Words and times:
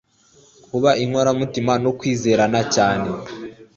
kuba 0.69 0.91
inkoramutima 1.03 1.73
no 1.83 1.91
kwizerana 1.99 2.59
cyane 2.75 3.09